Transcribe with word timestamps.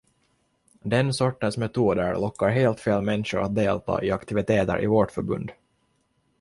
Den 0.93 1.11
sortens 1.13 1.57
metoder 1.57 2.15
lockar 2.17 2.49
helt 2.49 2.79
fel 2.79 3.01
människor 3.01 3.39
att 3.41 3.55
delta 3.55 4.03
i 4.03 4.11
aktiviteter 4.11 4.83
i 4.83 4.87
vårt 4.87 5.11
förbund. 5.11 5.51